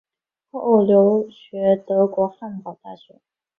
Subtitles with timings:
[0.49, 3.21] 后留学德国汉堡大学。